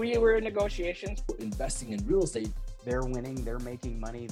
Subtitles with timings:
[0.00, 1.22] we were in negotiations.
[1.40, 2.50] Investing in real estate,
[2.86, 4.30] they're winning, they're making money.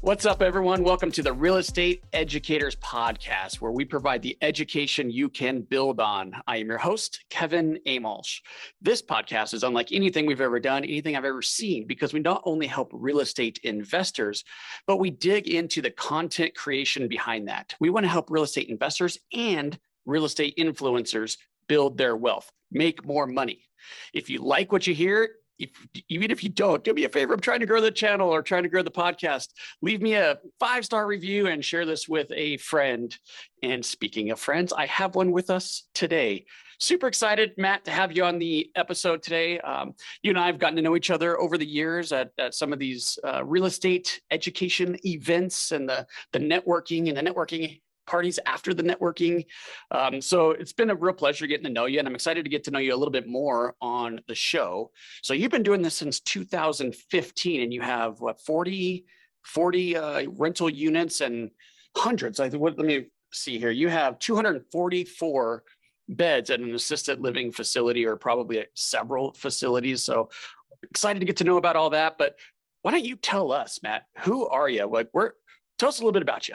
[0.00, 0.82] What's up, everyone?
[0.82, 6.00] Welcome to the Real Estate Educators Podcast, where we provide the education you can build
[6.00, 6.34] on.
[6.46, 8.40] I am your host, Kevin Amolsch.
[8.80, 12.40] This podcast is unlike anything we've ever done, anything I've ever seen, because we not
[12.46, 14.44] only help real estate investors,
[14.86, 17.74] but we dig into the content creation behind that.
[17.80, 21.36] We want to help real estate investors and real estate influencers
[21.68, 23.62] build their wealth, make more money.
[24.12, 25.70] If you like what you hear, if,
[26.08, 27.32] even if you don't, do me a favor.
[27.32, 29.48] I'm trying to grow the channel or trying to grow the podcast.
[29.82, 33.16] Leave me a five star review and share this with a friend.
[33.62, 36.46] And speaking of friends, I have one with us today.
[36.78, 39.58] Super excited, Matt, to have you on the episode today.
[39.60, 42.54] Um, you and I have gotten to know each other over the years at, at
[42.54, 47.80] some of these uh, real estate education events and the, the networking and the networking
[48.06, 49.44] parties after the networking.
[49.90, 52.50] Um, so it's been a real pleasure getting to know you, and I'm excited to
[52.50, 54.90] get to know you a little bit more on the show.
[55.22, 59.06] So you've been doing this since 2015, and you have what 40
[59.46, 61.50] 40 uh, rental units and
[61.96, 62.40] hundreds.
[62.40, 62.48] I.
[62.48, 63.70] What, let me see here.
[63.70, 65.62] You have 244
[66.08, 70.02] beds at an assisted living facility, or probably several facilities.
[70.02, 70.30] So
[70.82, 72.18] excited to get to know about all that.
[72.18, 72.36] But
[72.82, 74.06] why don't you tell us, Matt?
[74.20, 74.86] Who are you?
[74.86, 75.34] Like, where?
[75.78, 76.54] Tell us a little bit about you.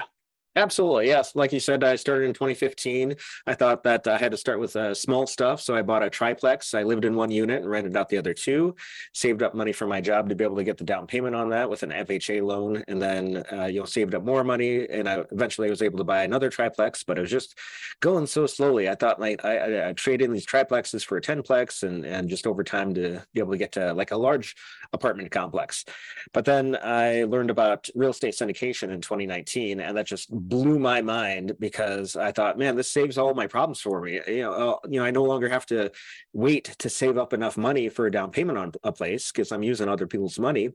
[0.58, 1.34] Absolutely, yes.
[1.34, 3.16] Like you said, I started in 2015.
[3.48, 6.10] I thought that I had to start with uh, small stuff, so I bought a
[6.10, 6.74] triplex.
[6.74, 8.76] I lived in one unit and rented out the other two.
[9.14, 11.50] Saved up money for my job to be able to get the down payment on
[11.52, 15.08] that with an FHA loan, and then uh, you know saved up more money, and
[15.08, 17.02] I eventually was able to buy another triplex.
[17.04, 17.58] But it was just
[18.02, 18.90] going so slowly.
[18.90, 22.28] I thought like I, I, I traded in these triplexes for a tenplex, and and
[22.28, 24.58] just over time to be able to get to like a large
[24.92, 25.86] apartment complex.
[26.34, 31.02] But then I learned about real estate syndication in 2019, and that just blew my
[31.02, 34.20] mind because I thought, man, this saves all my problems for me.
[34.28, 35.92] You know, uh, you know, I no longer have to
[36.34, 39.64] wait to save up enough money for a down payment on a place because I'm
[39.64, 40.70] using other people's money,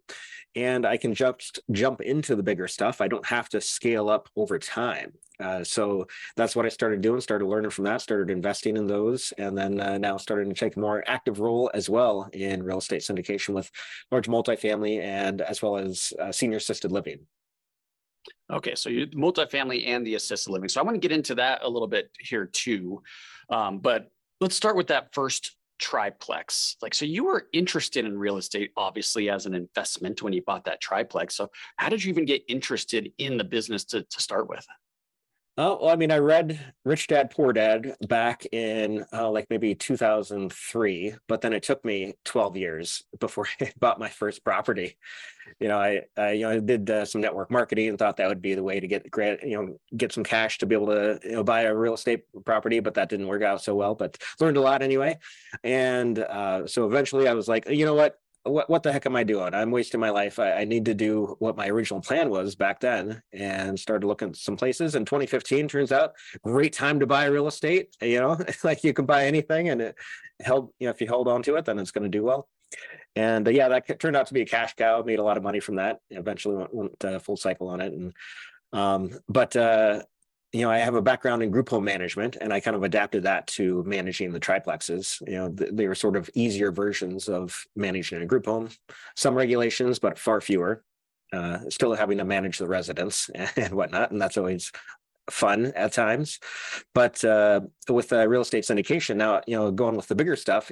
[0.54, 3.00] and I can just jump into the bigger stuff.
[3.00, 5.12] I don't have to scale up over time.
[5.38, 6.06] Uh, so
[6.36, 7.20] that's what I started doing.
[7.20, 8.00] Started learning from that.
[8.00, 11.70] Started investing in those, and then uh, now starting to take a more active role
[11.74, 13.70] as well in real estate syndication with
[14.10, 17.26] large multifamily and as well as uh, senior assisted living.
[18.52, 20.68] Okay, so you multifamily and the assisted living.
[20.68, 23.02] So I want to get into that a little bit here too.
[23.50, 24.10] Um, but
[24.40, 26.76] let's start with that first triplex.
[26.80, 30.64] Like, so you were interested in real estate, obviously, as an investment when you bought
[30.64, 31.36] that triplex.
[31.36, 34.66] So how did you even get interested in the business to, to start with?
[35.58, 39.74] Oh, well, I mean, I read Rich Dad Poor Dad back in uh, like maybe
[39.74, 44.98] 2003, but then it took me 12 years before I bought my first property.
[45.58, 48.28] You know, I, I you know, I did uh, some network marketing and thought that
[48.28, 50.88] would be the way to get grant, you know, get some cash to be able
[50.88, 53.94] to you know buy a real estate property, but that didn't work out so well.
[53.94, 55.16] But learned a lot anyway,
[55.64, 59.16] and uh, so eventually I was like, you know what, what what the heck am
[59.16, 59.54] I doing?
[59.54, 60.38] I'm wasting my life.
[60.38, 64.30] I, I, need to do what my original plan was back then, and started looking
[64.30, 64.94] at some places.
[64.94, 66.12] And 2015 turns out
[66.42, 67.96] great time to buy real estate.
[68.00, 69.96] You know, like you can buy anything, and it
[70.40, 70.70] held.
[70.78, 72.48] You know, if you hold on to it, then it's going to do well.
[73.14, 75.02] And uh, yeah, that turned out to be a cash cow.
[75.02, 76.00] Made a lot of money from that.
[76.10, 78.12] Eventually went, went uh, full cycle on it, and
[78.72, 80.02] um, but uh,
[80.52, 83.24] you know, I have a background in group home management and I kind of adapted
[83.24, 85.20] that to managing the triplexes.
[85.26, 88.70] You know, th- they were sort of easier versions of managing a group home,
[89.16, 90.82] some regulations, but far fewer.
[91.32, 94.12] Uh, still having to manage the residents and whatnot.
[94.12, 94.70] And that's always
[95.28, 96.38] fun at times.
[96.94, 100.70] But uh, with uh, real estate syndication, now, you know, going with the bigger stuff,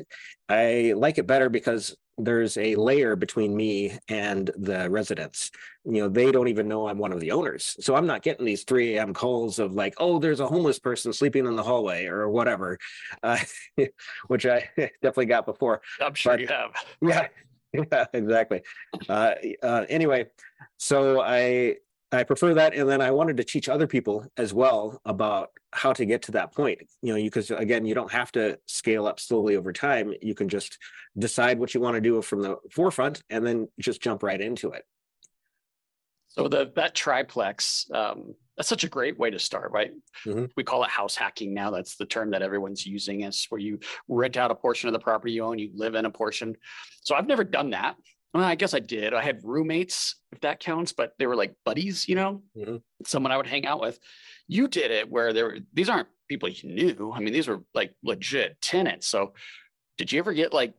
[0.48, 5.50] I like it better because there's a layer between me and the residents.
[5.84, 7.76] You know, they don't even know I'm one of the owners.
[7.80, 9.12] So I'm not getting these 3 a.m.
[9.12, 12.78] calls of like, oh, there's a homeless person sleeping in the hallway or whatever,
[13.22, 13.38] uh,
[14.28, 15.82] which I definitely got before.
[16.00, 16.72] I'm sure but, you have.
[17.02, 17.28] Yeah.
[17.72, 18.62] Yeah, exactly.
[19.08, 20.28] Uh, uh, anyway,
[20.76, 21.78] so I
[22.14, 22.74] I prefer that.
[22.74, 26.32] And then I wanted to teach other people as well about how to get to
[26.32, 26.80] that point.
[27.02, 30.14] You know, because again, you don't have to scale up slowly over time.
[30.22, 30.78] You can just
[31.18, 34.70] decide what you want to do from the forefront and then just jump right into
[34.70, 34.84] it.
[36.28, 39.92] So the that triplex, um, that's such a great way to start, right?
[40.26, 40.46] Mm-hmm.
[40.56, 41.70] We call it house hacking now.
[41.70, 43.20] That's the term that everyone's using.
[43.20, 43.78] It's where you
[44.08, 46.56] rent out a portion of the property you own, you live in a portion.
[47.02, 47.96] So I've never done that.
[48.34, 49.14] Well, I guess I did.
[49.14, 52.76] I had roommates, if that counts, but they were like buddies, you know, mm-hmm.
[53.06, 53.98] someone I would hang out with.
[54.48, 57.12] You did it where there were, these aren't people you knew.
[57.14, 59.06] I mean, these were like legit tenants.
[59.06, 59.34] So
[59.98, 60.74] did you ever get like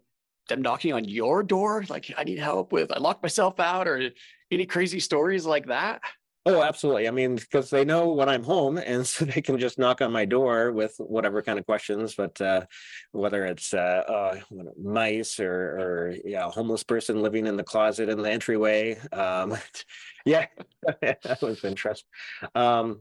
[0.50, 1.86] them knocking on your door?
[1.88, 4.10] Like, I need help with, I locked myself out or
[4.52, 6.02] any crazy stories like that?
[6.48, 7.08] Oh, absolutely.
[7.08, 10.12] I mean, because they know when I'm home and so they can just knock on
[10.12, 12.66] my door with whatever kind of questions, but uh,
[13.12, 14.40] whether it's uh, uh,
[14.82, 18.96] mice or, or yeah, homeless person living in the closet in the entryway.
[19.12, 19.58] Um,
[20.26, 20.46] yeah,
[21.02, 22.08] that was interesting.
[22.54, 23.00] Um,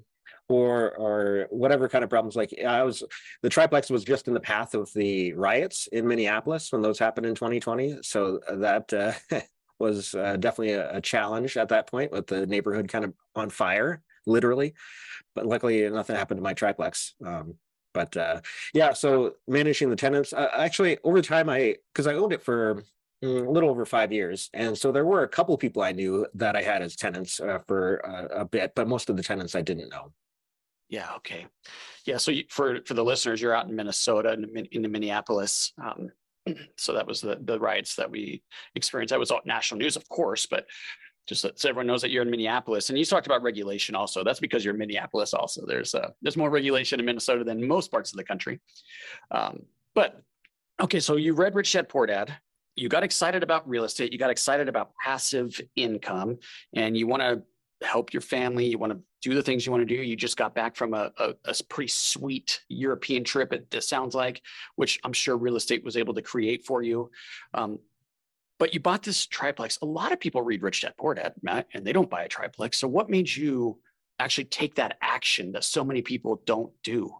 [0.49, 3.03] or or whatever kind of problems like I was
[3.43, 7.25] the triplex was just in the path of the riots in Minneapolis when those happened
[7.25, 9.41] in 2020 so that uh,
[9.79, 13.51] was uh, definitely a, a, challenge at that point with the neighborhood kind of on
[13.51, 14.75] fire, literally.
[15.35, 17.15] But luckily, nothing happened to my triplex.
[17.25, 17.55] Um,
[17.93, 18.41] but uh,
[18.73, 22.83] yeah, so managing the tenants, uh, actually, over time, I because I owned it for
[23.23, 26.57] a little over five years, and so there were a couple people I knew that
[26.57, 27.97] I had as tenants uh, for
[28.33, 30.13] a bit, but most of the tenants I didn't know.
[30.89, 31.15] Yeah.
[31.17, 31.47] Okay.
[32.05, 32.19] Yeah.
[32.19, 35.73] So you, for for the listeners, you're out in Minnesota, in, in Minneapolis.
[35.83, 36.11] Um,
[36.77, 38.43] so that was the the riots that we
[38.75, 39.11] experienced.
[39.11, 40.67] That was all national news, of course, but
[41.27, 42.91] just so everyone knows that you're in Minneapolis.
[42.91, 44.23] And you talked about regulation also.
[44.23, 45.33] That's because you're in Minneapolis.
[45.33, 48.61] Also, there's uh, there's more regulation in Minnesota than most parts of the country.
[49.31, 49.63] Um,
[49.95, 50.21] but
[50.81, 52.35] okay, so you read Rich Dad Poor Dad.
[52.77, 54.13] You got excited about real estate.
[54.13, 56.39] You got excited about passive income,
[56.75, 57.43] and you want to
[57.85, 58.67] help your family.
[58.67, 60.03] You want to do the things you want to do.
[60.03, 64.15] You just got back from a, a, a pretty sweet European trip, it, it, sounds
[64.15, 64.43] like,
[64.77, 67.11] which I'm sure real estate was able to create for you.
[67.55, 67.79] Um,
[68.59, 69.79] but you bought this triplex.
[69.83, 72.29] A lot of people read Rich Dad Poor Dad, Matt, and they don't buy a
[72.29, 72.79] triplex.
[72.79, 73.79] So what made you
[74.19, 77.15] actually take that action that so many people don't do?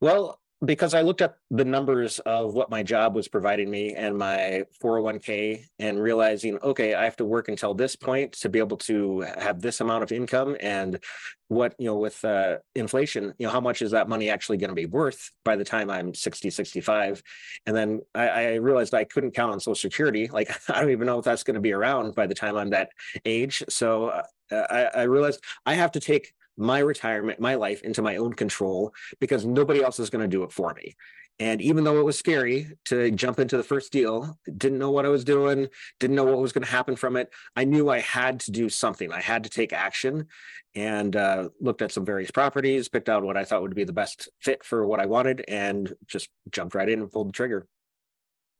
[0.00, 4.18] Well, because I looked at the numbers of what my job was providing me and
[4.18, 8.76] my 401k and realizing, okay, I have to work until this point to be able
[8.78, 10.56] to have this amount of income.
[10.60, 11.02] And
[11.48, 14.68] what, you know, with uh, inflation, you know, how much is that money actually going
[14.68, 17.22] to be worth by the time I'm 60, 65?
[17.64, 20.28] And then I, I realized I couldn't count on Social Security.
[20.28, 22.70] Like, I don't even know if that's going to be around by the time I'm
[22.70, 22.90] that
[23.24, 23.64] age.
[23.70, 24.22] So uh,
[24.52, 28.92] I, I realized I have to take my retirement, my life into my own control
[29.20, 30.94] because nobody else is going to do it for me.
[31.40, 35.06] And even though it was scary to jump into the first deal, didn't know what
[35.06, 35.68] I was doing,
[35.98, 38.68] didn't know what was going to happen from it, I knew I had to do
[38.68, 39.10] something.
[39.10, 40.26] I had to take action
[40.74, 43.92] and uh, looked at some various properties, picked out what I thought would be the
[43.94, 47.66] best fit for what I wanted, and just jumped right in and pulled the trigger.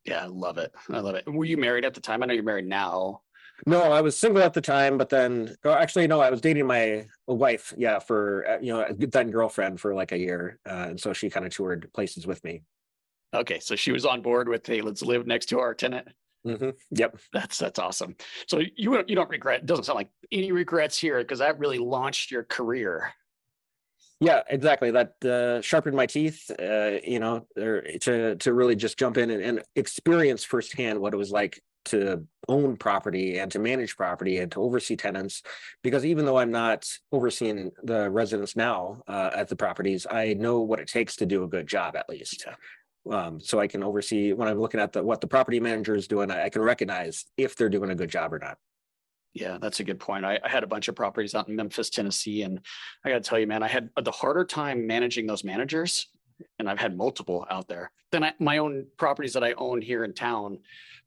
[0.07, 0.73] Yeah, I love it.
[0.89, 1.31] I love it.
[1.31, 2.23] Were you married at the time?
[2.23, 3.21] I know you're married now.
[3.67, 6.67] No, I was single at the time, but then oh, actually no, I was dating
[6.67, 11.01] my wife, yeah, for uh, you know then girlfriend for like a year, uh, and
[11.01, 12.63] so she kind of toured places with me.
[13.35, 16.09] Okay, so she was on board with hey, let's live next to our tenant.
[16.47, 16.71] Mm-hmm.
[16.93, 18.17] Yep, that's that's awesome.
[18.47, 19.61] So you you don't regret?
[19.61, 23.13] It doesn't sound like any regrets here because that really launched your career.
[24.21, 24.91] Yeah, exactly.
[24.91, 29.43] That uh, sharpened my teeth, uh, you know, to to really just jump in and,
[29.43, 34.51] and experience firsthand what it was like to own property and to manage property and
[34.53, 35.43] to oversee tenants.
[35.83, 40.61] Because even though i'm not overseeing the residents now uh, at the properties i know
[40.61, 42.47] what it takes to do a good job at least.
[43.11, 46.09] Um, so i can oversee when i'm looking at the what the property manager is
[46.09, 48.59] doing I, I can recognize if they're doing a good job or not.
[49.33, 50.25] Yeah, that's a good point.
[50.25, 52.61] I, I, had a bunch of properties out in Memphis, Tennessee, and
[53.05, 56.09] I got to tell you, man, I had the harder time managing those managers,
[56.59, 60.05] and I've had multiple out there than I, my own properties that I own here
[60.05, 60.59] in town.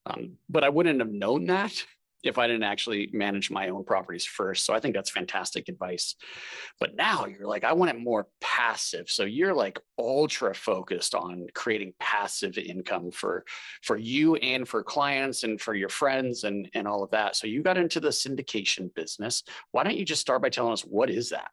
[0.05, 1.85] Um, but I wouldn't have known that
[2.23, 4.65] if I didn't actually manage my own properties first.
[4.65, 6.15] So I think that's fantastic advice.
[6.79, 9.09] But now you're like, I want it more passive.
[9.09, 13.43] So you're like ultra focused on creating passive income for
[13.81, 17.35] for you and for clients and for your friends and and all of that.
[17.35, 19.43] So you got into the syndication business.
[19.71, 21.51] Why don't you just start by telling us what is that?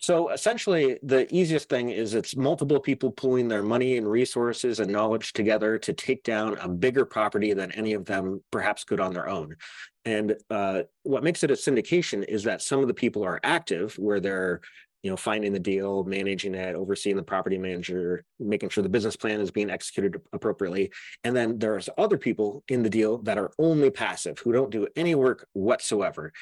[0.00, 4.92] So essentially, the easiest thing is it's multiple people pooling their money and resources and
[4.92, 9.12] knowledge together to take down a bigger property than any of them perhaps could on
[9.12, 9.56] their own.
[10.04, 13.94] And uh, what makes it a syndication is that some of the people are active,
[13.98, 14.60] where they're
[15.02, 19.16] you know finding the deal managing it overseeing the property manager making sure the business
[19.16, 20.90] plan is being executed appropriately
[21.24, 24.88] and then there's other people in the deal that are only passive who don't do
[24.96, 26.32] any work whatsoever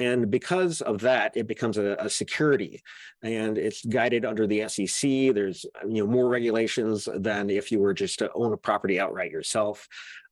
[0.00, 2.82] and because of that, it becomes a, a, security
[3.22, 5.34] and it's guided under the SEC.
[5.34, 9.30] There's you know more regulations than if you were just to own a property outright
[9.30, 9.86] yourself.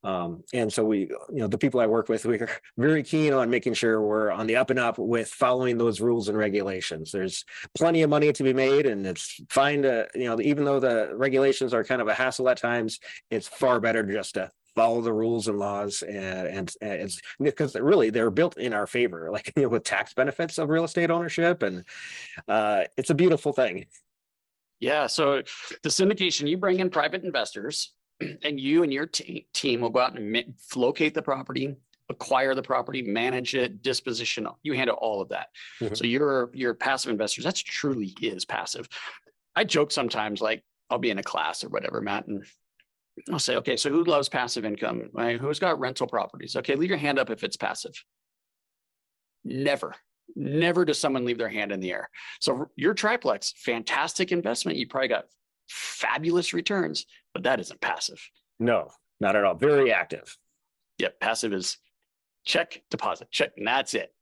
[0.04, 2.48] Um, and so we, you know, the people I work with, we're
[2.78, 6.28] very keen on making sure we're on the up and up with following those rules
[6.28, 7.12] and regulations.
[7.12, 7.44] There's
[7.76, 11.10] plenty of money to be made, and it's fine to, you know, even though the
[11.14, 15.12] regulations are kind of a hassle at times, it's far better just to follow the
[15.12, 19.68] rules and laws and, and, because really they're built in our favor like you know,
[19.68, 21.84] with tax benefits of real estate ownership and
[22.48, 23.86] uh, it's a beautiful thing
[24.80, 25.42] yeah so
[25.82, 30.00] the syndication you bring in private investors and you and your t- team will go
[30.00, 31.76] out and locate the property
[32.10, 35.48] acquire the property, manage it, disposition, you handle all of that.
[35.80, 35.96] Mhm.
[35.96, 37.44] So you're, you're passive investors.
[37.44, 38.88] That's truly is passive.
[39.54, 42.44] I joke sometimes, like I'll be in a class or whatever, Matt, and
[43.32, 45.10] I'll say, okay, so who loves passive income?
[45.12, 45.40] Right?
[45.40, 46.56] Who's got rental properties?
[46.56, 48.02] Okay, leave your hand up if it's passive.
[49.44, 49.94] Never,
[50.36, 52.08] never does someone leave their hand in the air.
[52.40, 54.78] So your triplex, fantastic investment.
[54.78, 55.26] You probably got
[55.68, 58.20] fabulous returns, but that isn't passive.
[58.58, 59.54] No, not at all.
[59.54, 60.36] Very active.
[60.98, 61.78] Yep, passive is
[62.44, 64.12] check, deposit, check, and that's it.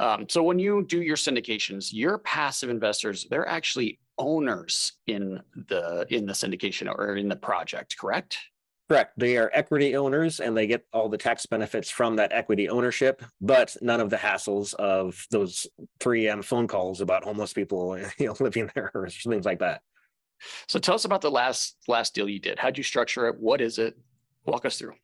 [0.00, 6.06] Um, so when you do your syndications, your passive investors, they're actually owners in the
[6.10, 8.38] in the syndication or in the project, correct?
[8.88, 9.18] Correct.
[9.18, 13.22] They are equity owners and they get all the tax benefits from that equity ownership,
[13.40, 15.66] but none of the hassles of those
[16.00, 19.80] 3M phone calls about homeless people you know, living there or things like that.
[20.68, 22.58] So tell us about the last last deal you did.
[22.58, 23.36] How'd you structure it?
[23.38, 23.96] What is it?
[24.44, 24.94] Walk us through.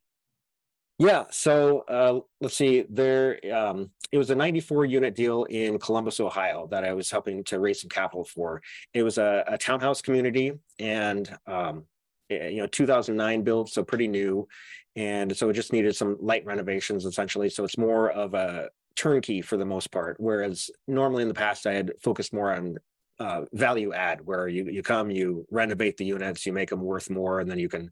[1.00, 2.84] Yeah, so uh, let's see.
[2.90, 7.42] There, um, it was a 94 unit deal in Columbus, Ohio, that I was helping
[7.44, 8.60] to raise some capital for.
[8.92, 11.84] It was a, a townhouse community, and um,
[12.28, 14.46] eh, you know, 2009 built, so pretty new,
[14.94, 17.48] and so it just needed some light renovations, essentially.
[17.48, 21.66] So it's more of a turnkey for the most part, whereas normally in the past
[21.66, 22.76] I had focused more on
[23.20, 27.10] uh, value add where you you come you renovate the units you make them worth
[27.10, 27.90] more and then you can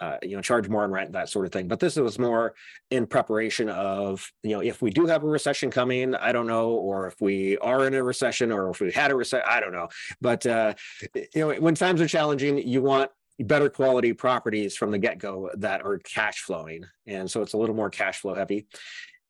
[0.00, 1.68] uh, you know charge more on rent that sort of thing.
[1.68, 2.54] But this was more
[2.90, 6.70] in preparation of you know if we do have a recession coming i don't know
[6.70, 9.72] or if we are in a recession or if we had a recession i don't
[9.72, 9.88] know.
[10.20, 10.74] But uh,
[11.14, 15.82] you know when times are challenging you want better quality properties from the get-go that
[15.82, 16.84] are cash flowing.
[17.06, 18.66] And so it's a little more cash flow heavy.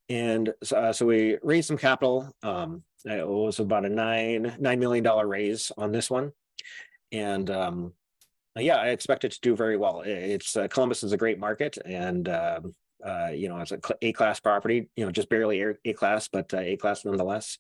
[0.09, 5.05] And uh, so we raised some capital um, it was about a nine nine million
[5.05, 6.33] dollar raise on this one,
[7.11, 7.93] and um,
[8.57, 10.03] yeah, I expect it to do very well.
[10.05, 14.13] It's uh, Columbus is a great market, and um, uh, you know it's a A
[14.13, 14.89] class property.
[14.97, 17.59] You know, just barely A class, but uh, A class nonetheless.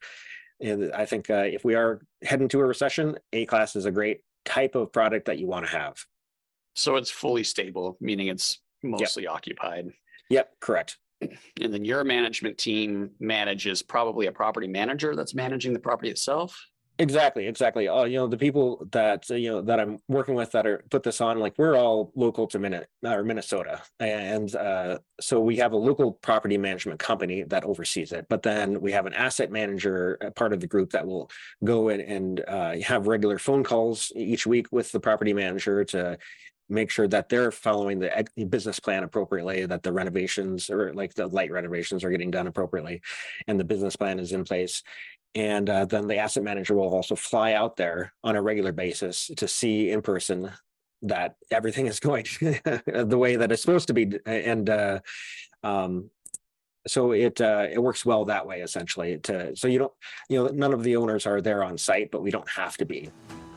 [0.60, 3.90] And I think uh, if we are heading to a recession, A class is a
[3.90, 5.96] great type of product that you want to have.
[6.74, 9.32] So it's fully stable, meaning it's mostly yep.
[9.32, 9.92] occupied.
[10.30, 10.98] Yep, correct
[11.60, 16.58] and then your management team manages probably a property manager that's managing the property itself?
[16.98, 17.88] Exactly exactly.
[17.88, 20.84] Uh, you know the people that uh, you know that i'm working with that are
[20.90, 23.82] put this on like we're all local to Minnesota or minnesota.
[23.98, 28.80] And uh, so we have a local property management company that oversees it but then
[28.80, 31.30] we have an asset manager part of the group that will
[31.64, 36.18] go in and uh, have regular phone calls each week with the property manager to
[36.72, 41.26] make sure that they're following the business plan appropriately, that the renovations or like the
[41.26, 43.02] light renovations are getting done appropriately,
[43.46, 44.82] and the business plan is in place.
[45.34, 49.30] And uh, then the asset manager will also fly out there on a regular basis
[49.36, 50.50] to see in person
[51.02, 54.18] that everything is going the way that it's supposed to be.
[54.26, 55.00] And uh,
[55.62, 56.10] um,
[56.86, 59.18] so it uh, it works well that way essentially.
[59.18, 59.92] To so you don't
[60.28, 62.84] you know none of the owners are there on site, but we don't have to
[62.84, 63.10] be.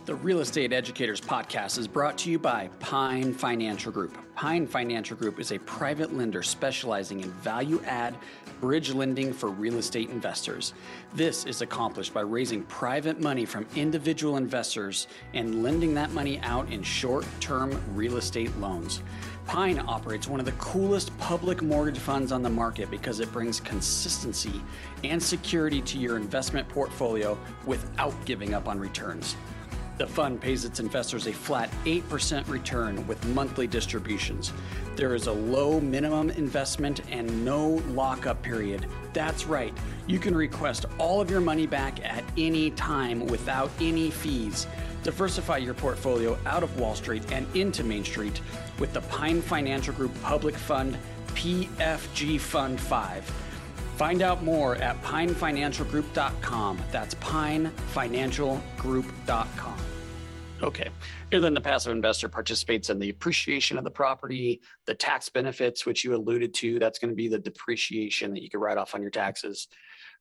[0.06, 4.16] The Real Estate Educators podcast is brought to you by Pine Financial Group.
[4.36, 8.16] Pine Financial Group is a private lender specializing in value add
[8.62, 10.76] bridge lending for real estate investors.
[11.16, 16.72] This is accomplished by raising private money from individual investors and lending that money out
[16.72, 19.02] in short term real estate loans.
[19.48, 23.60] Pine operates one of the coolest public mortgage funds on the market because it brings
[23.60, 24.62] consistency
[25.04, 27.36] and security to your investment portfolio
[27.66, 29.36] without giving up on returns.
[29.98, 34.52] The fund pays its investors a flat 8% return with monthly distributions.
[34.98, 38.88] There is a low minimum investment and no lockup period.
[39.14, 39.74] That's right,
[40.08, 44.68] you can request all of your money back at any time without any fees.
[45.04, 48.42] Diversify your portfolio out of Wall Street and into Main Street
[48.80, 50.98] with the Pine Financial Group Public Fund
[51.36, 53.24] PFG Fund 5.
[53.98, 56.80] Find out more at pinefinancialgroup.com.
[56.92, 59.85] That's pinefinancialgroup.com.
[60.66, 60.90] Okay.
[61.32, 65.86] And then the passive investor participates in the appreciation of the property, the tax benefits,
[65.86, 66.80] which you alluded to.
[66.80, 69.68] That's going to be the depreciation that you can write off on your taxes.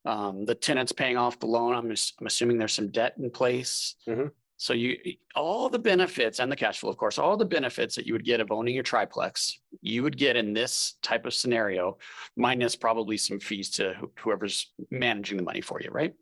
[0.05, 1.75] Um, the tenant's paying off the loan.
[1.75, 3.97] I'm, I'm assuming there's some debt in place.
[4.07, 4.33] Mhm.
[4.57, 4.97] So you
[5.35, 8.25] all the benefits and the cash flow, of course, all the benefits that you would
[8.25, 11.99] get of owning your triplex, you would get in this type of scenario,
[12.37, 16.15] minus probably some fees to whoever's managing the money for you, right?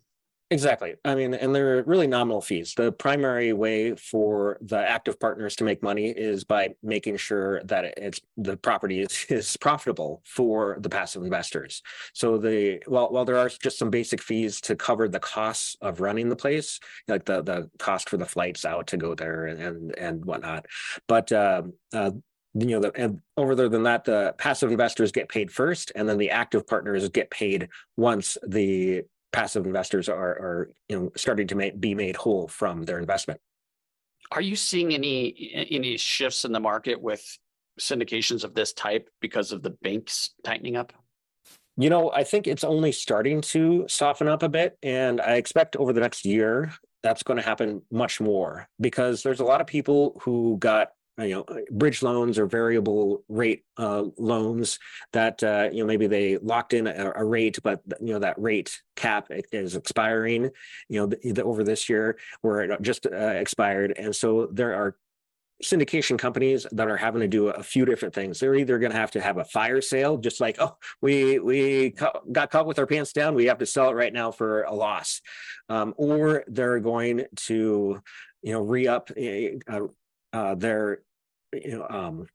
[0.53, 0.97] Exactly.
[1.03, 2.75] I mean, and they're really nominal fees.
[2.77, 7.95] The primary way for the active partners to make money is by making sure that
[7.97, 11.83] it's the property is, is profitable for the passive investors.
[12.13, 16.03] So the while while there are just some basic fees to cover the costs of
[16.03, 19.59] running the place, like the the cost for the flights out to go there and
[19.59, 20.67] and, and whatnot,
[21.09, 21.63] but uh,
[21.95, 22.11] uh,
[22.55, 26.07] you know, the, and over there than that, the passive investors get paid first, and
[26.07, 29.03] then the active partners get paid once the
[29.33, 33.41] passive investors are, are you know, starting to make, be made whole from their investment.
[34.31, 37.23] Are you seeing any any shifts in the market with
[37.79, 40.93] syndications of this type because of the banks tightening up?
[41.77, 45.77] You know, I think it's only starting to soften up a bit, and I expect
[45.77, 46.73] over the next year
[47.03, 51.31] that's going to happen much more because there's a lot of people who got you
[51.31, 54.79] know bridge loans or variable rate uh, loans
[55.13, 58.41] that uh, you know maybe they locked in a, a, rate but you know that
[58.41, 60.45] rate cap is expiring
[60.89, 63.95] you know the, the, over this year where it just uh, expired.
[63.97, 64.97] And so there are
[65.63, 68.41] syndication companies that are having to do a few different things.
[68.41, 71.95] They're either going to have to have a fire sale, just like, oh, we we
[72.33, 74.75] got caught with our pants down, we have to sell it right now for a
[74.75, 75.21] loss,
[75.69, 78.01] um, or they're going to,
[78.43, 79.11] you know, re up
[79.69, 79.81] uh,
[80.33, 81.03] uh, their,
[81.53, 82.27] you know, um,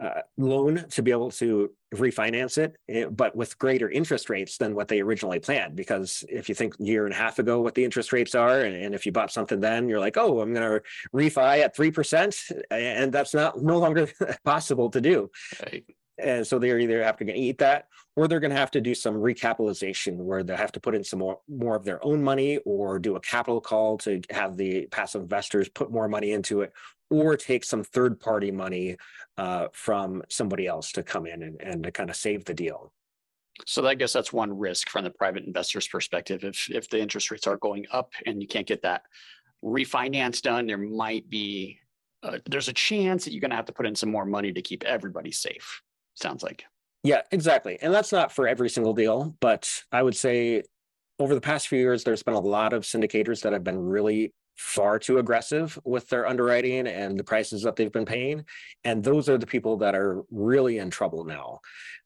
[0.00, 4.74] uh, loan to be able to refinance it, eh, but with greater interest rates than
[4.74, 5.76] what they originally planned.
[5.76, 8.62] Because if you think a year and a half ago what the interest rates are,
[8.62, 10.82] and, and if you bought something then, you're like, oh, I'm going to
[11.14, 12.36] refi at three percent,
[12.70, 14.08] and that's not no longer
[14.44, 15.30] possible to do.
[15.62, 15.84] Right.
[16.22, 18.94] And so they're either have to eat that, or they're going to have to do
[18.94, 22.58] some recapitalization where they have to put in some more more of their own money,
[22.58, 26.72] or do a capital call to have the passive investors put more money into it,
[27.10, 28.96] or take some third party money
[29.38, 32.92] uh, from somebody else to come in and, and to kind of save the deal.
[33.66, 36.44] So I guess that's one risk from the private investor's perspective.
[36.44, 39.02] If if the interest rates are going up and you can't get that
[39.62, 41.78] refinance done, there might be
[42.22, 44.52] uh, there's a chance that you're going to have to put in some more money
[44.52, 45.82] to keep everybody safe.
[46.20, 46.64] Sounds like.
[47.02, 47.78] Yeah, exactly.
[47.80, 50.62] And that's not for every single deal, but I would say
[51.18, 54.32] over the past few years, there's been a lot of syndicators that have been really
[54.60, 58.44] far too aggressive with their underwriting and the prices that they've been paying
[58.84, 61.58] and those are the people that are really in trouble now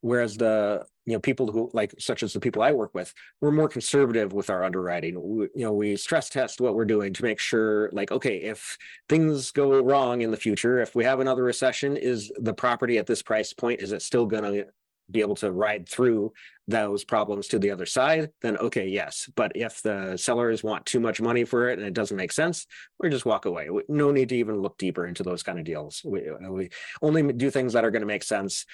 [0.03, 3.51] whereas the you know people who like such as the people i work with we're
[3.51, 7.23] more conservative with our underwriting we, you know we stress test what we're doing to
[7.23, 11.43] make sure like okay if things go wrong in the future if we have another
[11.43, 14.67] recession is the property at this price point is it still going to
[15.11, 16.33] be able to ride through
[16.67, 19.29] those problems to the other side, then okay, yes.
[19.35, 22.67] But if the sellers want too much money for it and it doesn't make sense,
[22.99, 23.69] we just walk away.
[23.89, 26.01] No need to even look deeper into those kind of deals.
[26.05, 26.71] We, we
[27.03, 28.65] only do things that are going to make sense.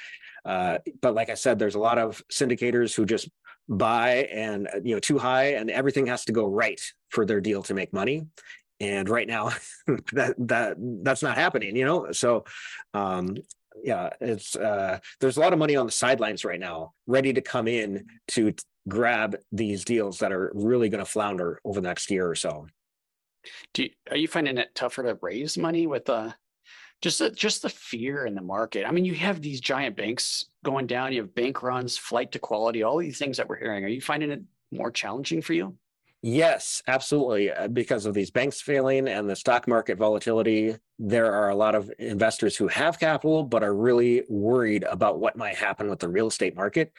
[0.45, 3.29] Uh, but like I said, there's a lot of syndicators who just
[3.69, 7.63] buy and you know too high, and everything has to go right for their deal
[7.65, 8.27] to make money
[8.81, 9.51] and right now
[10.13, 12.45] that that that's not happening you know so
[12.95, 13.37] um
[13.83, 17.41] yeah, it's uh, there's a lot of money on the sidelines right now, ready to
[17.41, 18.55] come in to
[18.89, 22.67] grab these deals that are really going to flounder over the next year or so.
[23.75, 26.33] Do you, are you finding it tougher to raise money with uh
[27.01, 28.87] just the, just the fear in the market?
[28.87, 32.39] I mean, you have these giant banks going down, you have bank runs, flight to
[32.39, 33.85] quality, all these things that we're hearing.
[33.85, 35.77] Are you finding it more challenging for you?
[36.23, 37.51] Yes, absolutely.
[37.51, 41.75] Uh, because of these banks failing and the stock market volatility, there are a lot
[41.75, 46.09] of investors who have capital but are really worried about what might happen with the
[46.09, 46.93] real estate market.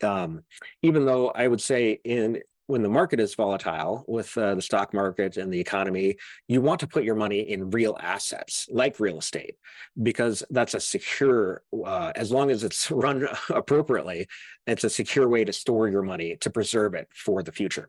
[0.00, 0.44] Um,
[0.82, 4.92] even though I would say in when the market is volatile with uh, the stock
[4.92, 6.16] market and the economy,
[6.48, 9.56] you want to put your money in real assets like real estate
[10.02, 14.28] because that's a secure, uh, as long as it's run appropriately,
[14.66, 17.88] it's a secure way to store your money to preserve it for the future.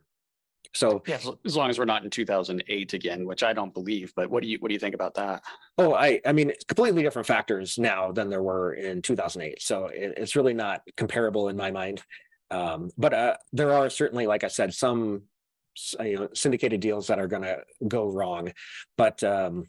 [0.73, 4.29] So yeah, as long as we're not in 2008 again, which I don't believe, but
[4.29, 5.43] what do you what do you think about that?
[5.77, 9.61] Oh, I I mean, completely different factors now than there were in 2008.
[9.61, 12.03] So it, it's really not comparable in my mind.
[12.51, 15.23] Um, but uh, there are certainly, like I said, some
[15.99, 18.51] you know syndicated deals that are going to go wrong.
[18.97, 19.65] But um,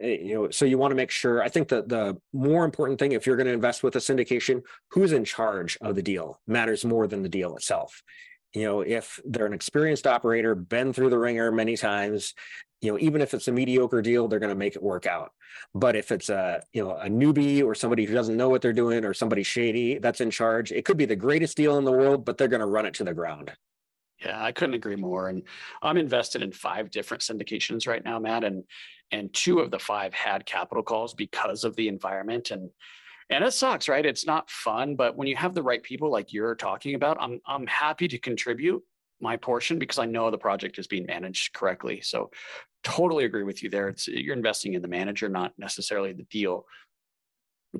[0.00, 1.42] eh, you know, so you want to make sure.
[1.42, 4.62] I think that the more important thing, if you're going to invest with a syndication,
[4.90, 8.02] who's in charge of the deal matters more than the deal itself
[8.54, 12.34] you know if they're an experienced operator been through the ringer many times
[12.82, 15.32] you know even if it's a mediocre deal they're going to make it work out.
[15.74, 18.72] But if it's a you know a newbie or somebody who doesn't know what they're
[18.72, 21.92] doing or somebody shady that's in charge it could be the greatest deal in the
[21.92, 23.52] world but they're going to run it to the ground.
[24.22, 25.42] Yeah i couldn't agree more and
[25.82, 28.64] i'm invested in five different syndications right now matt and
[29.12, 32.70] and two of the five had capital calls because of the environment and
[33.30, 34.04] and it sucks right?
[34.04, 37.40] It's not fun but when you have the right people like you're talking about i'm
[37.46, 38.82] i'm happy to contribute
[39.20, 42.00] my portion because i know the project is being managed correctly.
[42.00, 42.30] So
[42.82, 43.88] totally agree with you there.
[43.88, 46.66] It's you're investing in the manager not necessarily the deal.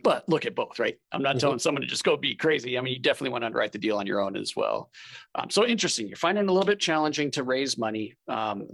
[0.03, 0.97] But look at both right?
[1.13, 1.39] I'm not mm-hmm.
[1.41, 2.79] telling someone to just go be crazy.
[2.79, 4.91] I mean you definitely want to underwrite the deal on your own as well.
[5.35, 6.09] Um, so interesting.
[6.09, 8.15] You're finding it a little bit challenging to raise money.
[8.27, 8.69] Um,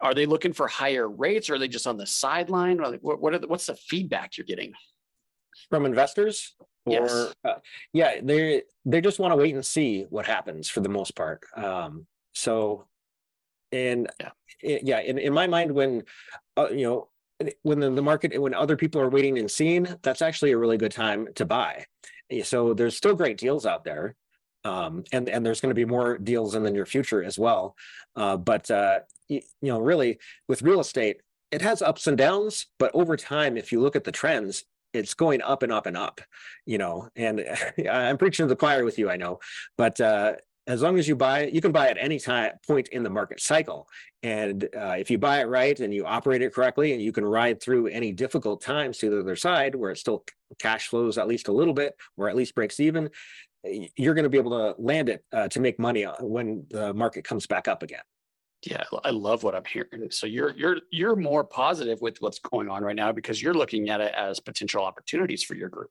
[0.00, 2.78] are they looking for higher rates or are they just on the sideline?
[3.00, 4.72] What, what are the, what's the feedback you're getting?
[5.70, 6.56] From investors?
[6.84, 7.34] Or Yes.
[7.44, 7.54] uh,
[7.92, 11.44] yeah they they just want to wait and see what happens for the most part.
[11.56, 12.86] Um so
[13.72, 14.08] and
[14.62, 14.78] Yeah.
[14.82, 16.02] yeah in, in my mind when
[16.56, 17.08] uh, you know
[17.62, 20.78] when the, the market when other people are waiting and seeing that's actually a really
[20.78, 21.84] good time to buy.
[22.30, 24.14] Eh, so there's still great deals out there
[24.64, 27.76] um and and there's going to be more deals in the near future as well.
[28.16, 31.18] Uh but uh y- you know really with real estate
[31.50, 35.14] it has ups and downs but over time if you look at the trends it's
[35.14, 36.20] going up and up and up
[36.64, 37.44] you know and
[37.90, 39.38] i'm preaching to the choir with you i know.
[39.76, 40.32] But uh
[40.66, 43.10] as long as you buy it, you can buy at any time point in the
[43.10, 43.88] market cycle
[44.22, 47.24] and uh, if you buy it right and you operate it correctly and you can
[47.24, 50.24] ride through any difficult times to the other side where it still
[50.58, 53.10] cash flows at least a little bit or at least breaks even
[53.96, 56.92] you're going to be able to land it uh, to make money uh, when the
[56.94, 58.02] market comes back up again
[58.62, 60.10] Yeah, I love what I'm hearing.
[60.10, 63.90] So you're you're you're more positive with what's going on right now because you're looking
[63.90, 65.90] at it as potential opportunities for your group.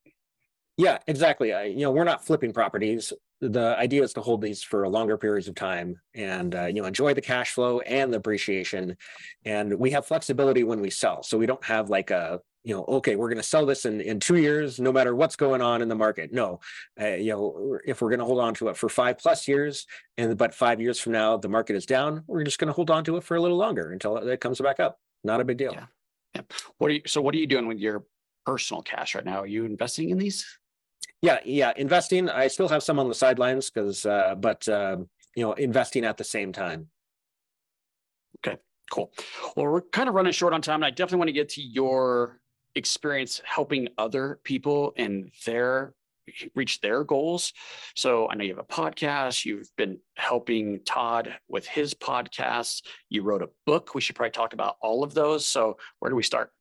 [0.78, 1.54] Yeah, exactly.
[1.54, 3.14] I, you know, we're not flipping properties.
[3.40, 6.86] The idea is to hold these for longer periods of time and, uh, you know,
[6.86, 8.98] enjoy the cash flow and the appreciation.
[9.46, 11.24] And we have flexibility when we sell.
[11.24, 14.02] So we don't have like a, you know, okay, we're going to sell this in,
[14.02, 16.34] in two years, no matter what's going on in the market.
[16.34, 16.60] No,
[17.00, 19.86] uh, you know, if we're going to hold on to it for five plus years
[20.18, 22.90] and but five years from now, the market is down, we're just going to hold
[22.90, 25.00] on to it for a little longer until it comes back up.
[25.24, 25.74] Not a big deal.
[25.74, 26.42] Yeah.
[26.80, 28.04] What are you so what are you doing with your
[28.46, 29.42] personal cash right now?
[29.42, 30.46] Are you investing in these?
[31.22, 32.30] Yeah, yeah, investing.
[32.30, 34.98] I still have some on the sidelines because, uh, but uh,
[35.36, 36.88] you know, investing at the same time.
[38.46, 38.58] Okay,
[38.92, 39.12] cool.
[39.56, 41.62] Well, we're kind of running short on time, and I definitely want to get to
[41.62, 42.40] your
[42.76, 45.94] experience helping other people and their
[46.56, 47.54] reach their goals.
[47.96, 49.46] So I know you have a podcast.
[49.46, 52.82] You've been helping Todd with his podcast.
[53.10, 53.94] You wrote a book.
[53.94, 55.46] We should probably talk about all of those.
[55.46, 56.52] So where do we start?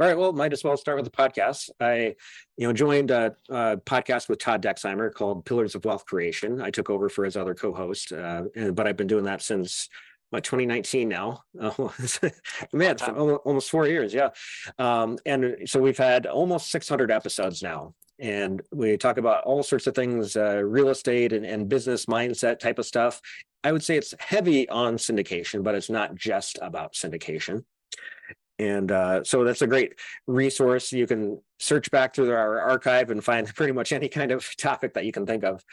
[0.00, 1.70] All right, well, might as well start with the podcast.
[1.78, 2.16] I,
[2.56, 6.60] you know, joined a, a podcast with Todd Dexheimer called Pillars of Wealth Creation.
[6.60, 9.88] I took over for his other co-host, uh, and, but I've been doing that since
[10.30, 11.44] what 2019 now.
[11.60, 11.94] Oh,
[12.72, 14.30] man, almost four years, yeah.
[14.80, 19.86] Um, and so we've had almost 600 episodes now, and we talk about all sorts
[19.86, 23.20] of things, uh, real estate and, and business mindset type of stuff.
[23.62, 27.62] I would say it's heavy on syndication, but it's not just about syndication.
[28.58, 29.94] And uh, so that's a great
[30.26, 30.92] resource.
[30.92, 34.94] You can search back through our archive and find pretty much any kind of topic
[34.94, 35.64] that you can think of.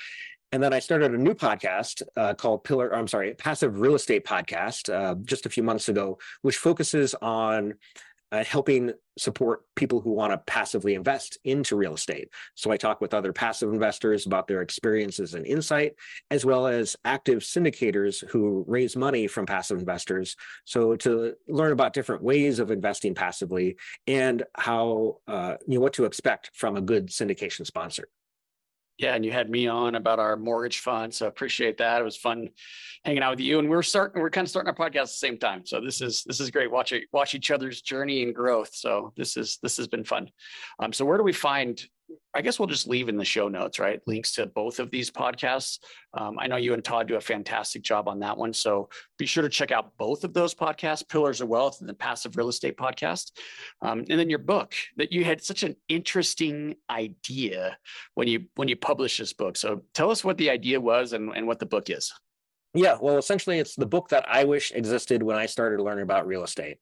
[0.53, 4.25] And then I started a new podcast uh, called Pillar, I'm sorry, Passive Real Estate
[4.25, 7.75] Podcast uh, just a few months ago, which focuses on
[8.31, 12.29] uh, helping support people who want to passively invest into real estate.
[12.55, 15.95] So I talk with other passive investors about their experiences and insight,
[16.29, 20.35] as well as active syndicators who raise money from passive investors.
[20.65, 25.93] So to learn about different ways of investing passively and how, uh, you know, what
[25.93, 28.07] to expect from a good syndication sponsor.
[29.01, 32.01] Yeah, and you had me on about our mortgage fund, so appreciate that.
[32.01, 32.49] It was fun
[33.03, 34.21] hanging out with you, and we're starting.
[34.21, 36.51] We're kind of starting our podcast at the same time, so this is this is
[36.51, 36.69] great.
[36.69, 38.69] Watch watch each other's journey and growth.
[38.73, 40.29] So this is this has been fun.
[40.77, 41.83] Um, so where do we find?
[42.33, 44.01] I guess we'll just leave in the show notes, right?
[44.07, 45.79] Links to both of these podcasts.
[46.13, 49.25] Um, I know you and Todd do a fantastic job on that one, so be
[49.25, 52.49] sure to check out both of those podcasts: Pillars of Wealth and the Passive Real
[52.49, 53.31] Estate Podcast.
[53.81, 57.77] Um, and then your book that you had such an interesting idea
[58.15, 59.57] when you when you published this book.
[59.57, 62.13] So tell us what the idea was and, and what the book is.
[62.73, 66.25] Yeah, well, essentially, it's the book that I wish existed when I started learning about
[66.25, 66.77] real estate.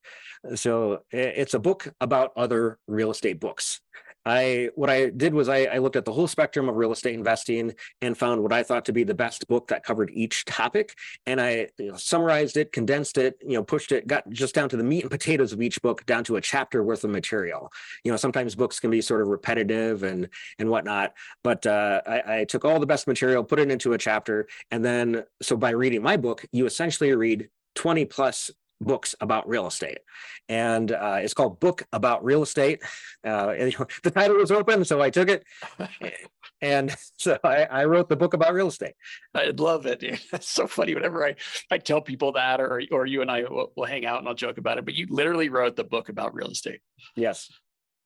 [0.54, 3.82] So it's a book about other real estate books.
[4.26, 7.14] I what I did was I, I looked at the whole spectrum of real estate
[7.14, 10.96] investing and found what I thought to be the best book that covered each topic,
[11.26, 14.70] and I you know, summarized it, condensed it, you know, pushed it, got just down
[14.70, 17.72] to the meat and potatoes of each book, down to a chapter worth of material.
[18.04, 22.40] You know, sometimes books can be sort of repetitive and and whatnot, but uh, I,
[22.40, 25.72] I took all the best material, put it into a chapter, and then so by
[25.72, 30.00] reading my book, you essentially read 20 plus books about real estate.
[30.48, 32.82] And uh, it's called Book About Real Estate.
[33.24, 35.44] Uh, and, the title was open, so I took it.
[36.62, 38.94] And so I, I wrote the book about real estate.
[39.34, 40.02] I love it.
[40.02, 40.20] dude.
[40.32, 40.94] That's so funny.
[40.94, 41.36] Whenever I,
[41.72, 44.34] I tell people that, or or you and I will, will hang out and I'll
[44.34, 44.86] joke about it.
[44.86, 46.82] But you literally wrote the book about real estate.
[47.16, 47.50] Yes.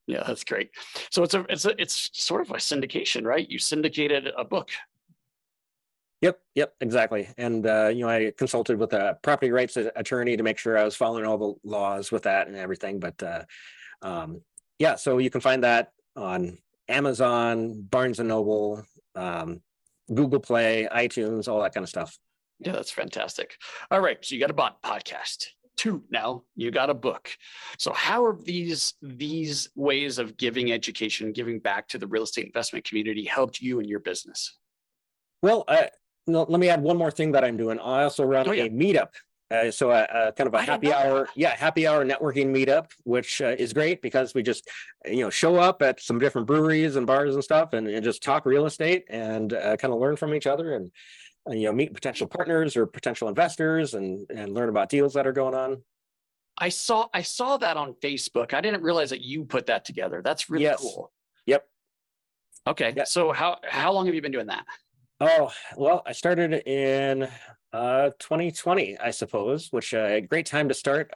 [0.06, 0.72] Yeah, that's great.
[1.12, 3.50] So it's a it's a it's sort of a syndication, right?
[3.50, 4.70] You syndicated a book.
[6.24, 7.28] Yep, yep, exactly.
[7.38, 10.86] And uh, you know, I consulted with a property rights attorney to make sure I
[10.86, 13.02] was following all the laws with that and everything.
[13.02, 13.44] But uh,
[14.02, 14.42] um,
[14.80, 16.58] yeah, so you can find that on
[16.88, 19.62] Amazon, Barnes and Noble, um,
[20.14, 22.18] Google Play, iTunes, all that kind of stuff.
[22.60, 23.58] Yeah, that's fantastic.
[23.92, 25.48] All right, so you got a bot podcast.
[25.76, 26.44] two now.
[26.56, 27.30] You got a book.
[27.78, 32.46] So how are these these ways of giving education, giving back to the real estate
[32.46, 34.58] investment community helped you in your business?
[35.42, 35.88] Well, uh,
[36.28, 37.80] no, let me add one more thing that I'm doing.
[37.80, 38.64] I also run Oh, yeah.
[38.66, 39.10] a meetup.
[39.52, 42.90] Uh, so a, a kind of a I happy hour, yeah, happy hour networking meetup,
[43.04, 44.68] which uh, is great because we just,
[45.06, 48.24] you know, show up at some different breweries and bars and stuff and, and just
[48.24, 50.92] talk real estate and uh, kind of learn from each other and,
[51.48, 55.28] uh, you know, meet potential partners or potential investors and, and learn about deals that
[55.28, 55.84] are going on.
[56.58, 58.54] I saw I saw that on Facebook.
[58.54, 60.22] I didn't realize that you put that together.
[60.24, 60.80] That's really Yes.
[60.80, 61.12] cool.
[61.48, 61.68] Yep.
[62.68, 62.94] Okay.
[62.96, 63.04] Yeah.
[63.06, 64.66] So how how long have you been doing that?
[65.26, 67.30] Oh, well, I started in
[67.72, 71.12] uh 2020, I suppose, which uh, a great time to start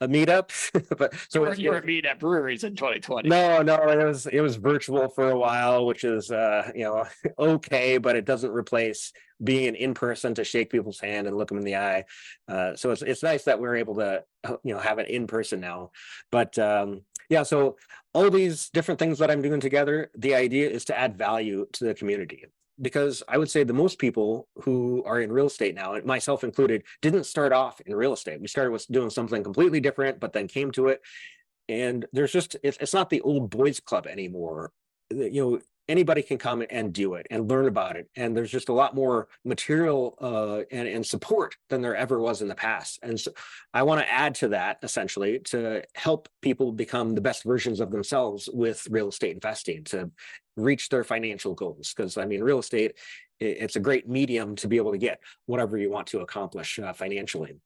[0.00, 0.50] a meetup.
[0.98, 3.28] but so Or it's- you were meeting at breweries in 2020.
[3.28, 7.06] No, no, it was it was virtual for a while, which is uh, you know,
[7.38, 11.58] okay, but it doesn't replace being in person to shake people's hand and look them
[11.58, 12.04] in the eye.
[12.48, 15.26] Uh, so it's it's nice that we're able to uh, you know have it in
[15.26, 15.92] person now.
[16.30, 17.76] But um, yeah, so
[18.12, 21.84] all these different things that I'm doing together, the idea is to add value to
[21.84, 22.44] the community.
[22.80, 26.82] Because I would say the most people who are in real estate now, myself included,
[27.00, 28.40] didn't start off in real estate.
[28.40, 31.00] We started with doing something completely different, but then came to it.
[31.68, 34.72] And there's just it's, not the old boys club anymore.
[35.10, 38.08] You know anybody can come and do it and learn about it.
[38.16, 42.42] And there's just a lot more material uh, and, and support than there ever was
[42.42, 42.98] in the past.
[43.02, 43.32] And so
[43.72, 47.90] i want to add to that essentially to help people become the best versions of
[47.90, 50.10] themselves with real estate investing to
[50.56, 52.96] reach their financial goals because i mean real estate
[53.38, 56.92] it's a great medium to be able to get whatever you want to accomplish uh,
[56.92, 57.56] financially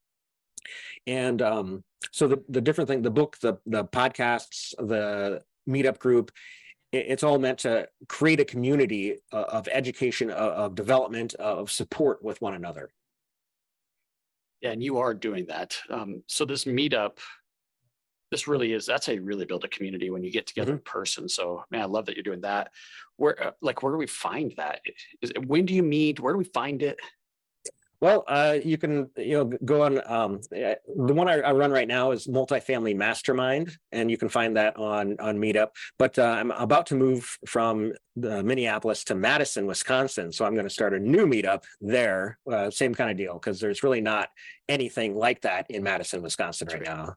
[1.07, 6.31] and um, so the, the different thing, the book, the the podcasts, the meetup group,
[6.93, 11.71] it- it's all meant to create a community uh, of education, of, of development, of
[11.71, 12.91] support with one another.
[14.61, 15.79] Yeah, and you are doing that.
[15.89, 17.19] Um, so this meetup,
[18.31, 20.79] this really is that's how you really build a community when you get together in
[20.81, 21.29] person.
[21.29, 22.71] So man, I love that you're doing that.
[23.17, 24.81] Where uh, like where do we find that?
[25.21, 26.21] Is when do you meet?
[26.21, 26.99] Where do we find it?
[28.01, 30.01] Well, uh, you can you know go on.
[30.11, 34.31] Um, eh, the one I, I run right now is Multifamily Mastermind, and you can
[34.31, 35.69] find that on on Meetup.
[35.99, 40.67] But uh, I'm about to move from the Minneapolis to Madison, Wisconsin, so I'm going
[40.67, 42.39] to start a new meetup there.
[42.51, 44.31] Uh, same kind of deal because there's really not
[44.67, 47.17] anything like that in Madison, Wisconsin right now.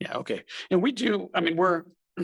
[0.00, 0.44] Yeah, okay.
[0.70, 1.84] And we do, I mean, we're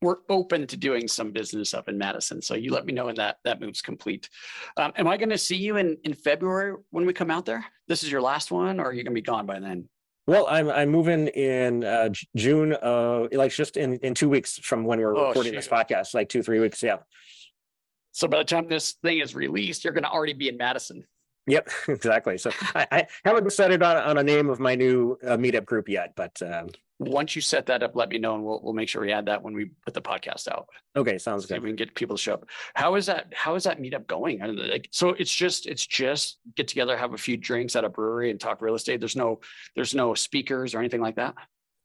[0.00, 2.42] we're open to doing some business up in Madison.
[2.42, 4.28] So you let me know when that that move's complete.
[4.76, 7.64] Um, am I going to see you in in February when we come out there?
[7.88, 9.88] This is your last one, or are you going to be gone by then?
[10.26, 14.84] Well, I'm I'm moving in uh, June, uh, like just in in two weeks from
[14.84, 16.82] when we're Oh, recording this podcast, like two three weeks.
[16.82, 16.96] Yeah.
[18.12, 21.04] So by the time this thing is released, you're going to already be in Madison.
[21.46, 22.38] Yep, exactly.
[22.38, 25.88] So I, I haven't decided on, on a name of my new uh, meetup group
[25.88, 28.88] yet, but um, Once you set that up, let me know, and we'll we'll make
[28.88, 30.68] sure we add that when we put the podcast out.
[30.96, 31.62] okay, sounds good.
[31.62, 32.46] we can get people to show up.
[32.74, 33.32] How is that?
[33.34, 34.42] How is that meetup going?
[34.42, 37.74] I don't know, Like, so it's just it's just get together, have a few drinks
[37.74, 39.00] at a brewery, and talk real estate.
[39.00, 39.40] There's no
[39.74, 41.34] there's no speakers or anything like that.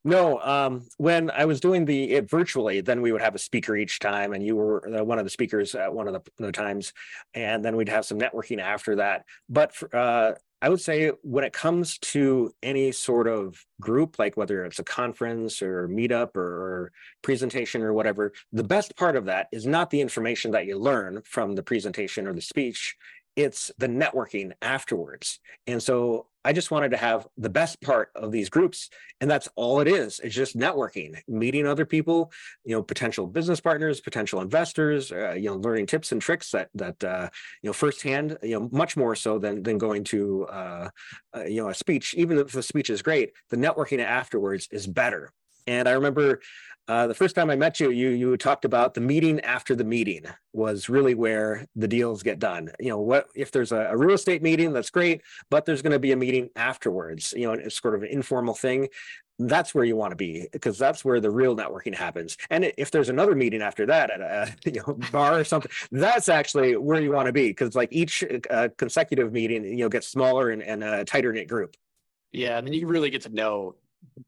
[0.02, 3.76] No, um, when I was doing the it virtually, then we would have a speaker
[3.76, 6.52] each time, and you were uh, one of the speakers at one of the, the
[6.52, 6.94] times,
[7.34, 9.24] and then we'd have some networking after that.
[9.50, 14.36] But for, uh, I would say when it comes to any sort of group, like
[14.36, 16.92] whether it's a conference or meetup or,
[17.22, 21.22] presentation or whatever, the best part of that is not the information that you learn
[21.24, 22.96] from the presentation or the speech.
[23.36, 25.38] It's the networking afterwards.
[25.66, 28.88] And so I just wanted to have the best part of these groups
[29.20, 32.32] and that's all it is it's just networking meeting other people
[32.64, 36.68] you know potential business partners potential investors uh, you know learning tips and tricks that
[36.74, 37.28] that uh,
[37.62, 40.88] you know firsthand you know much more so than than going to uh,
[41.36, 44.86] uh, you know a speech even if the speech is great the networking afterwards is
[44.86, 45.32] better
[45.70, 46.40] and i remember
[46.88, 49.84] uh, the first time I met you, you you talked about the meeting after the
[49.84, 52.72] meeting was really where the deals get done.
[52.80, 55.92] You know, what if there's a, a real estate meeting, that's great, but there's going
[55.92, 57.32] to be a meeting afterwards.
[57.36, 58.88] You know, it's sort of an informal thing
[59.40, 62.36] that's where you want to be because that's where the real networking happens.
[62.50, 66.28] And if there's another meeting after that at a you know bar or something, that's
[66.28, 70.08] actually where you want to be because like each uh, consecutive meeting you know gets
[70.08, 71.76] smaller and, and a tighter knit group.
[72.32, 73.74] Yeah, and then you really get to know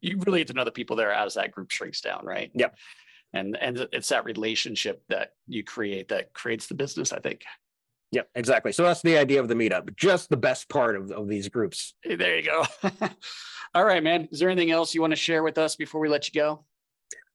[0.01, 2.51] you really get to know the people there as that group shrinks down, right?
[2.55, 2.77] Yep.
[3.33, 7.13] And and it's that relationship that you create that creates the business.
[7.13, 7.43] I think.
[8.13, 8.73] Yep, exactly.
[8.73, 9.97] So that's the idea of the meetup.
[9.97, 11.95] Just the best part of, of these groups.
[12.03, 12.65] Hey, there you go.
[13.75, 14.29] All right, man.
[14.31, 16.63] Is there anything else you want to share with us before we let you go?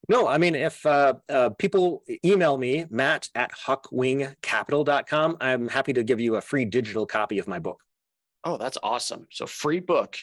[0.09, 6.03] No, I mean, if uh, uh, people email me, Matt at hawkwingcapital.com, I'm happy to
[6.03, 7.81] give you a free digital copy of my book.
[8.43, 9.27] Oh, that's awesome.
[9.31, 10.15] So free book,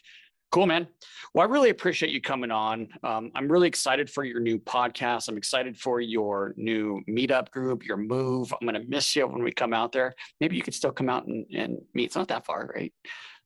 [0.54, 0.86] Cool, man.
[1.32, 2.86] Well, I really appreciate you coming on.
[3.02, 5.28] Um, I'm really excited for your new podcast.
[5.28, 8.54] I'm excited for your new meetup group, your move.
[8.54, 10.14] I'm going to miss you when we come out there.
[10.38, 12.04] Maybe you could still come out and, and meet.
[12.04, 12.92] It's not that far, right?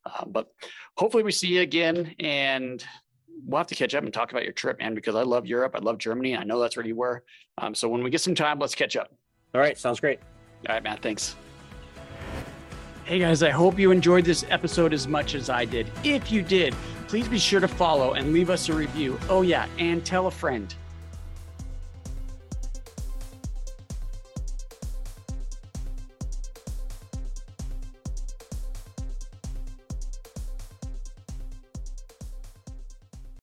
[0.05, 0.49] Uh, but
[0.99, 2.85] hopefully we see you again and
[3.47, 5.75] we'll have to catch up and talk about your trip, man, because I love Europe.
[5.75, 6.37] I love Germany.
[6.37, 7.25] I know that's where you were.
[7.57, 9.15] Um, so when we get some time, let's catch up.
[9.55, 9.79] All right.
[9.79, 10.21] Sounds great.
[10.69, 11.01] All right, Matt.
[11.01, 11.37] Thanks.
[13.07, 15.91] Hey guys, I hope you enjoyed this episode as much as I did.
[16.05, 16.75] If you did,
[17.09, 19.19] please be sure to follow and leave us a review.
[19.29, 20.73] Oh, yeah, and tell a friend.